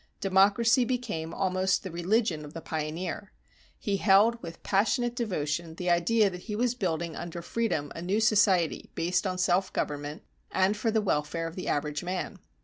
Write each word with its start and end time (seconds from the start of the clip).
Democracy 0.19 0.83
became 0.83 1.31
almost 1.31 1.83
the 1.83 1.91
religion 1.91 2.43
of 2.43 2.55
the 2.55 2.59
pioneer. 2.59 3.31
He 3.77 3.97
held 3.97 4.41
with 4.41 4.63
passionate 4.63 5.15
devotion 5.15 5.75
the 5.75 5.91
idea 5.91 6.27
that 6.31 6.41
he 6.49 6.55
was 6.55 6.73
building 6.73 7.15
under 7.15 7.43
freedom 7.43 7.91
a 7.93 8.01
new 8.01 8.19
society, 8.19 8.89
based 8.95 9.27
on 9.27 9.37
self 9.37 9.71
government, 9.71 10.23
and 10.51 10.75
for 10.75 10.89
the 10.89 11.03
welfare 11.03 11.45
of 11.45 11.55
the 11.55 11.67
average 11.67 12.03
man. 12.03 12.39